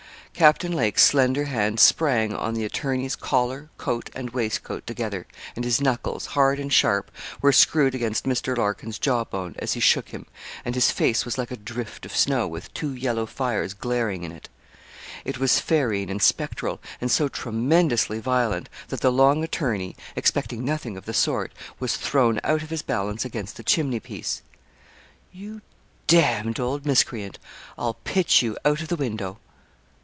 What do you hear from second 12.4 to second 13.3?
with two yellow